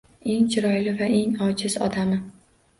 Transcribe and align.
Eng 0.29 0.47
chiroyli 0.55 0.95
va 1.03 1.11
eng 1.19 1.37
ojiz 1.51 1.79
odami. 1.91 2.21